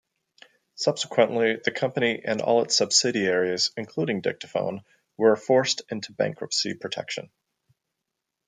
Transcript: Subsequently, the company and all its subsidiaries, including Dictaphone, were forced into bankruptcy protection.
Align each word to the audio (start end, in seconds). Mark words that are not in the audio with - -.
Subsequently, 0.73 1.57
the 1.63 1.69
company 1.69 2.23
and 2.25 2.41
all 2.41 2.63
its 2.63 2.75
subsidiaries, 2.75 3.69
including 3.77 4.21
Dictaphone, 4.21 4.81
were 5.15 5.35
forced 5.35 5.83
into 5.91 6.11
bankruptcy 6.11 6.73
protection. 6.73 7.29